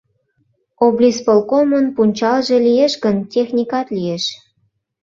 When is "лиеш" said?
2.65-2.93, 3.95-4.23